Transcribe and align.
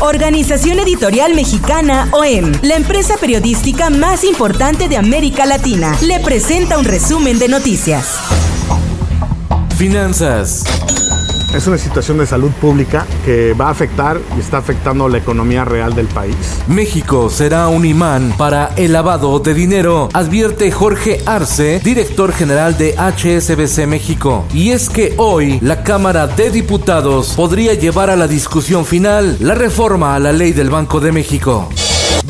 Organización 0.00 0.78
Editorial 0.78 1.34
Mexicana 1.34 2.08
OEM, 2.12 2.52
la 2.62 2.76
empresa 2.76 3.16
periodística 3.16 3.90
más 3.90 4.22
importante 4.22 4.88
de 4.88 4.96
América 4.96 5.44
Latina, 5.44 5.96
le 6.02 6.20
presenta 6.20 6.78
un 6.78 6.84
resumen 6.84 7.40
de 7.40 7.48
noticias. 7.48 8.16
Finanzas. 9.76 10.62
Es 11.54 11.66
una 11.66 11.78
situación 11.78 12.18
de 12.18 12.26
salud 12.26 12.50
pública 12.60 13.06
que 13.24 13.54
va 13.54 13.68
a 13.68 13.70
afectar 13.70 14.20
y 14.36 14.40
está 14.40 14.58
afectando 14.58 15.08
la 15.08 15.16
economía 15.16 15.64
real 15.64 15.94
del 15.94 16.06
país. 16.06 16.36
México 16.66 17.30
será 17.30 17.68
un 17.68 17.86
imán 17.86 18.34
para 18.36 18.72
el 18.76 18.92
lavado 18.92 19.38
de 19.40 19.54
dinero, 19.54 20.10
advierte 20.12 20.70
Jorge 20.70 21.22
Arce, 21.24 21.80
director 21.82 22.32
general 22.32 22.76
de 22.76 22.94
HSBC 22.96 23.86
México. 23.86 24.44
Y 24.52 24.70
es 24.70 24.90
que 24.90 25.14
hoy 25.16 25.58
la 25.62 25.82
Cámara 25.82 26.26
de 26.26 26.50
Diputados 26.50 27.32
podría 27.34 27.72
llevar 27.72 28.10
a 28.10 28.16
la 28.16 28.28
discusión 28.28 28.84
final 28.84 29.38
la 29.40 29.54
reforma 29.54 30.14
a 30.14 30.18
la 30.18 30.32
ley 30.32 30.52
del 30.52 30.68
Banco 30.68 31.00
de 31.00 31.12
México. 31.12 31.70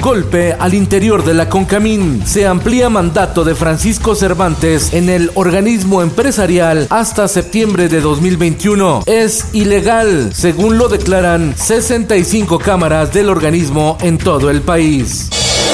Golpe 0.00 0.52
al 0.52 0.74
interior 0.74 1.24
de 1.24 1.34
la 1.34 1.48
Concamín. 1.48 2.22
Se 2.26 2.46
amplía 2.46 2.88
mandato 2.88 3.44
de 3.44 3.54
Francisco 3.54 4.14
Cervantes 4.14 4.92
en 4.92 5.08
el 5.08 5.30
organismo 5.34 6.02
empresarial 6.02 6.86
hasta 6.90 7.28
septiembre 7.28 7.88
de 7.88 8.00
2021. 8.00 9.02
Es 9.06 9.48
ilegal, 9.52 10.30
según 10.34 10.78
lo 10.78 10.88
declaran 10.88 11.54
65 11.56 12.58
cámaras 12.58 13.12
del 13.12 13.28
organismo 13.28 13.98
en 14.00 14.18
todo 14.18 14.50
el 14.50 14.62
país. 14.62 15.30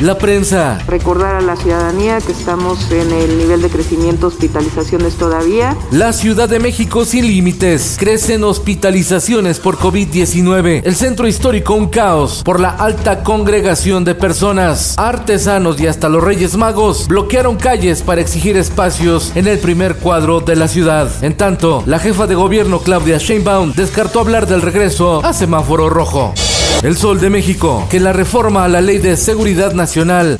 La 0.00 0.16
prensa. 0.16 0.78
Recordar 0.86 1.34
a 1.34 1.40
la 1.40 1.56
ciudadanía 1.56 2.18
que 2.20 2.30
estamos 2.30 2.88
en 2.92 3.10
el 3.10 3.36
nivel 3.36 3.60
de 3.62 3.68
crecimiento 3.68 4.28
hospitalizaciones 4.28 5.16
todavía. 5.16 5.76
La 5.90 6.12
Ciudad 6.12 6.48
de 6.48 6.60
México 6.60 7.04
sin 7.04 7.26
límites. 7.26 7.96
Crecen 7.98 8.44
hospitalizaciones 8.44 9.58
por 9.58 9.76
COVID-19. 9.76 10.82
El 10.84 10.94
centro 10.94 11.26
histórico 11.26 11.74
un 11.74 11.88
caos 11.88 12.44
por 12.44 12.60
la 12.60 12.70
alta 12.70 13.24
congregación 13.24 14.04
de 14.04 14.14
personas. 14.14 14.94
Artesanos 14.98 15.80
y 15.80 15.88
hasta 15.88 16.08
los 16.08 16.22
Reyes 16.22 16.56
Magos 16.56 17.08
bloquearon 17.08 17.56
calles 17.56 18.02
para 18.02 18.20
exigir 18.20 18.56
espacios 18.56 19.32
en 19.34 19.48
el 19.48 19.58
primer 19.58 19.96
cuadro 19.96 20.38
de 20.38 20.54
la 20.54 20.68
ciudad. 20.68 21.10
En 21.24 21.36
tanto, 21.36 21.82
la 21.86 21.98
jefa 21.98 22.28
de 22.28 22.36
gobierno 22.36 22.82
Claudia 22.82 23.18
Sheinbaum 23.18 23.72
descartó 23.72 24.20
hablar 24.20 24.46
del 24.46 24.62
regreso 24.62 25.24
a 25.24 25.32
semáforo 25.32 25.90
rojo. 25.90 26.34
El 26.84 26.96
Sol 26.96 27.18
de 27.18 27.28
México, 27.28 27.88
que 27.90 27.98
la 27.98 28.12
reforma 28.12 28.64
a 28.64 28.68
la 28.68 28.80
Ley 28.80 28.98
de 28.98 29.16
Seguridad 29.16 29.72
Nacional 29.72 29.87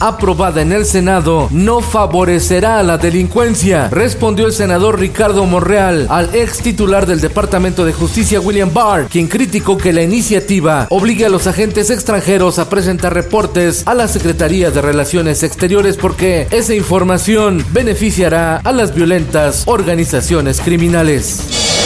aprobada 0.00 0.60
en 0.60 0.72
el 0.72 0.84
Senado 0.84 1.48
no 1.50 1.80
favorecerá 1.80 2.80
a 2.80 2.82
la 2.82 2.98
delincuencia, 2.98 3.88
respondió 3.88 4.44
el 4.44 4.52
senador 4.52 5.00
Ricardo 5.00 5.46
Monreal 5.46 6.06
al 6.10 6.34
ex 6.34 6.58
titular 6.58 7.06
del 7.06 7.22
Departamento 7.22 7.86
de 7.86 7.94
Justicia 7.94 8.40
William 8.40 8.70
Barr, 8.74 9.06
quien 9.08 9.26
criticó 9.26 9.78
que 9.78 9.94
la 9.94 10.02
iniciativa 10.02 10.86
obligue 10.90 11.24
a 11.24 11.30
los 11.30 11.46
agentes 11.46 11.88
extranjeros 11.88 12.58
a 12.58 12.68
presentar 12.68 13.14
reportes 13.14 13.84
a 13.86 13.94
la 13.94 14.06
Secretaría 14.06 14.70
de 14.70 14.82
Relaciones 14.82 15.42
Exteriores 15.42 15.96
porque 15.96 16.46
esa 16.50 16.74
información 16.74 17.64
beneficiará 17.72 18.58
a 18.58 18.72
las 18.72 18.94
violentas 18.94 19.62
organizaciones 19.66 20.60
criminales. 20.60 21.77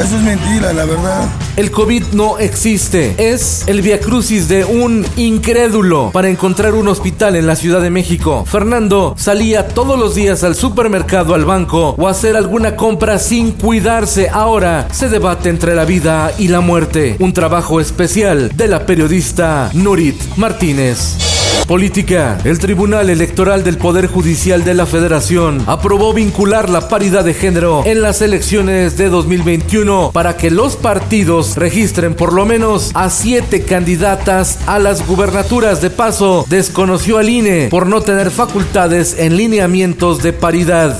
Eso 0.00 0.16
es 0.16 0.22
mentira, 0.22 0.72
la 0.72 0.86
verdad. 0.86 1.28
El 1.56 1.70
COVID 1.70 2.04
no 2.14 2.38
existe. 2.38 3.14
Es 3.18 3.64
el 3.66 3.82
viacrucis 3.82 4.48
de 4.48 4.64
un 4.64 5.04
incrédulo 5.16 6.10
para 6.10 6.30
encontrar 6.30 6.72
un 6.72 6.88
hospital 6.88 7.36
en 7.36 7.46
la 7.46 7.54
Ciudad 7.54 7.82
de 7.82 7.90
México. 7.90 8.46
Fernando 8.46 9.14
salía 9.18 9.68
todos 9.68 9.98
los 9.98 10.14
días 10.14 10.42
al 10.42 10.54
supermercado, 10.54 11.34
al 11.34 11.44
banco 11.44 11.94
o 11.98 12.08
hacer 12.08 12.34
alguna 12.34 12.76
compra 12.76 13.18
sin 13.18 13.52
cuidarse. 13.52 14.30
Ahora 14.30 14.88
se 14.90 15.10
debate 15.10 15.50
entre 15.50 15.74
la 15.74 15.84
vida 15.84 16.32
y 16.38 16.48
la 16.48 16.60
muerte. 16.60 17.16
Un 17.18 17.34
trabajo 17.34 17.78
especial 17.78 18.50
de 18.56 18.68
la 18.68 18.86
periodista 18.86 19.68
Nurit 19.74 20.16
Martínez. 20.36 21.29
Política. 21.66 22.38
El 22.44 22.58
Tribunal 22.58 23.10
Electoral 23.10 23.64
del 23.64 23.78
Poder 23.78 24.06
Judicial 24.06 24.64
de 24.64 24.74
la 24.74 24.86
Federación 24.86 25.62
aprobó 25.66 26.12
vincular 26.12 26.68
la 26.68 26.88
paridad 26.88 27.24
de 27.24 27.34
género 27.34 27.82
en 27.86 28.02
las 28.02 28.22
elecciones 28.22 28.96
de 28.96 29.08
2021 29.08 30.10
para 30.12 30.36
que 30.36 30.50
los 30.50 30.76
partidos 30.76 31.56
registren 31.56 32.14
por 32.14 32.32
lo 32.32 32.46
menos 32.46 32.90
a 32.94 33.10
siete 33.10 33.62
candidatas 33.62 34.58
a 34.66 34.78
las 34.78 35.06
gubernaturas. 35.06 35.80
De 35.80 35.90
paso, 35.90 36.44
desconoció 36.48 37.18
al 37.18 37.28
INE 37.28 37.68
por 37.70 37.86
no 37.86 38.00
tener 38.00 38.30
facultades 38.30 39.16
en 39.18 39.36
lineamientos 39.36 40.22
de 40.22 40.32
paridad. 40.32 40.98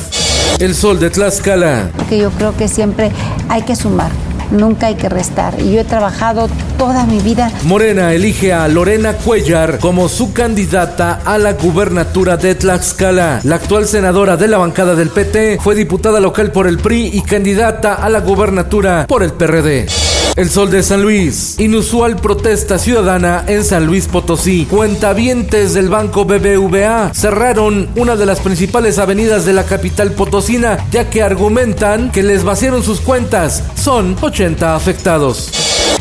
El 0.59 0.75
sol 0.75 1.00
de 1.00 1.10
Tlaxcala. 1.10 1.91
Que 2.09 2.19
yo 2.19 2.31
creo 2.31 2.56
que 2.56 2.69
siempre 2.69 3.10
hay 3.48 3.62
que 3.62 3.75
sumar 3.75 4.10
nunca 4.50 4.87
hay 4.87 4.94
que 4.94 5.09
restar. 5.09 5.61
Y 5.61 5.72
yo 5.72 5.81
he 5.81 5.84
trabajado 5.84 6.49
toda 6.78 7.06
mi 7.06 7.21
vida. 7.21 7.50
Morena 7.65 8.12
elige 8.12 8.53
a 8.53 8.69
Lorena 8.69 9.15
Cuellar 9.15 9.78
como 9.78 10.09
su 10.09 10.33
candidata 10.33 11.21
a 11.25 11.38
la 11.38 11.53
gubernatura 11.55 12.37
de 12.37 12.55
Tlaxcala. 12.55 13.41
La 13.44 13.56
actual 13.56 13.87
senadora 13.87 14.37
de 14.37 14.49
la 14.49 14.59
bancada 14.59 14.94
del 14.94 15.10
PT 15.10 15.59
fue 15.60 15.75
diputada 15.75 16.21
local 16.21 16.53
por 16.53 16.66
el 16.66 16.78
PRI 16.78 17.10
y 17.12 17.22
candidata 17.22 17.94
a 17.94 18.09
la 18.09 18.21
gubernatura 18.21 19.06
por 19.06 19.22
el 19.22 19.33
PRD. 19.33 20.19
El 20.36 20.48
Sol 20.48 20.70
de 20.70 20.82
San 20.82 21.02
Luis. 21.02 21.58
Inusual 21.58 22.16
protesta 22.16 22.78
ciudadana 22.78 23.44
en 23.48 23.64
San 23.64 23.86
Luis 23.86 24.06
Potosí. 24.06 24.66
Cuentavientes 24.66 25.74
del 25.74 25.88
Banco 25.88 26.24
BBVA 26.24 27.12
cerraron 27.12 27.88
una 27.96 28.16
de 28.16 28.26
las 28.26 28.41
principales 28.41 28.98
avenidas 28.98 29.44
de 29.44 29.52
la 29.52 29.64
capital 29.64 30.12
potosina 30.12 30.86
ya 30.91 31.10
que 31.10 31.22
argumentan 31.22 32.10
que 32.12 32.22
les 32.22 32.44
vaciaron 32.44 32.82
sus 32.82 33.00
cuentas. 33.00 33.64
Son 33.74 34.16
80 34.20 34.76
afectados. 34.76 35.50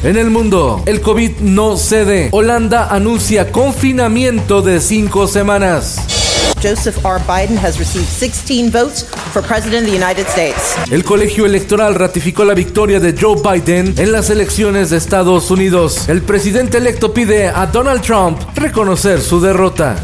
En 0.03 0.15
el 0.15 0.29
mundo, 0.29 0.83
el 0.85 1.01
COVID 1.01 1.39
no 1.41 1.75
cede. 1.75 2.29
Holanda 2.31 2.87
anuncia 2.89 3.51
confinamiento 3.51 4.61
de 4.61 4.79
cinco 4.79 5.27
semanas. 5.27 6.18
Joseph 6.61 7.05
R. 7.05 7.19
Biden 7.25 7.57
has 7.57 7.79
received 7.79 8.07
16 8.07 8.69
votes 8.71 9.03
for 9.31 9.41
President 9.41 9.85
of 9.85 9.91
the 9.91 9.95
United 9.95 10.27
States. 10.27 10.75
El 10.91 11.03
colegio 11.03 11.45
electoral 11.45 11.95
ratificó 11.95 12.43
la 12.43 12.53
victoria 12.53 12.99
de 12.99 13.15
Joe 13.19 13.37
Biden 13.41 13.93
en 13.97 14.11
las 14.11 14.29
elecciones 14.29 14.89
de 14.89 14.97
Estados 14.97 15.51
Unidos. 15.51 16.09
El 16.09 16.21
presidente 16.21 16.77
electo 16.77 17.13
pide 17.13 17.47
a 17.47 17.65
Donald 17.67 18.01
Trump 18.01 18.39
reconocer 18.55 19.21
su 19.21 19.39
derrota. 19.39 19.95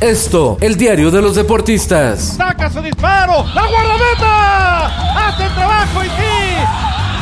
Esto, 0.00 0.58
el 0.60 0.76
diario 0.76 1.10
de 1.10 1.20
los 1.20 1.34
deportistas. 1.34 2.36
¡Saca 2.36 2.70
su 2.70 2.80
disparo! 2.80 3.44
¡La 3.54 3.66
guardameta! 3.66 5.28
¡Hace 5.28 5.44
el 5.44 5.54
trabajo 5.54 6.04
y 6.04 6.06
sí! 6.06 6.67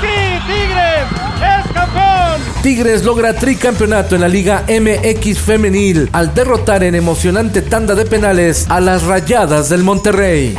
¡Sí, 0.01 0.07
Tigres! 0.47 1.07
¡Es 1.41 1.73
campeón! 1.73 2.41
Tigres 2.63 3.05
logra 3.05 3.35
tricampeonato 3.35 4.15
en 4.15 4.21
la 4.21 4.29
Liga 4.29 4.65
MX 4.69 5.39
Femenil 5.39 6.09
al 6.13 6.35
derrotar 6.35 6.83
en 6.85 6.95
emocionante 6.95 7.63
tanda 7.63 7.95
de 7.95 8.05
penales 8.05 8.67
a 8.69 8.81
las 8.81 9.05
Rayadas 9.05 9.69
del 9.69 9.83
Monterrey. 9.83 10.57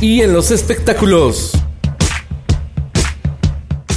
Y 0.00 0.22
en 0.22 0.32
los 0.32 0.50
espectáculos. 0.50 1.52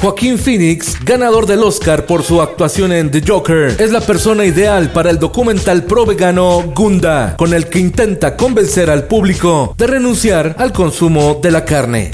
Joaquín 0.01 0.39
Phoenix, 0.39 0.97
ganador 1.05 1.45
del 1.45 1.61
Oscar 1.61 2.07
por 2.07 2.23
su 2.23 2.41
actuación 2.41 2.91
en 2.91 3.11
The 3.11 3.21
Joker, 3.27 3.75
es 3.79 3.91
la 3.91 4.01
persona 4.01 4.45
ideal 4.45 4.91
para 4.91 5.11
el 5.11 5.19
documental 5.19 5.83
pro 5.83 6.07
vegano 6.07 6.63
Gunda, 6.75 7.35
con 7.37 7.53
el 7.53 7.67
que 7.67 7.77
intenta 7.77 8.35
convencer 8.35 8.89
al 8.89 9.03
público 9.03 9.75
de 9.77 9.85
renunciar 9.85 10.55
al 10.57 10.73
consumo 10.73 11.39
de 11.43 11.51
la 11.51 11.65
carne. 11.65 12.09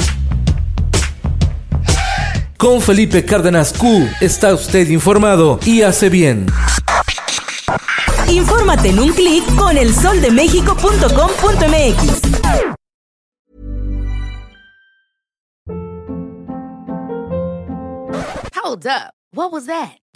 Con 2.68 2.81
Felipe 2.81 3.24
Cárdenas 3.24 3.72
Q 3.72 4.10
está 4.19 4.54
usted 4.54 4.90
informado 4.90 5.58
y 5.66 5.84
hace 5.84 6.10
bien. 6.10 6.48
Infórmate 8.28 8.90
en 8.90 9.00
un 9.00 9.14
clic 9.14 9.46
con 9.56 9.78
elsoldemexico.com.mx. 9.78 12.22
Hold 18.62 18.86
up. 18.86 19.14
What 19.31 19.54
was 19.54 19.68
that? 19.68 20.00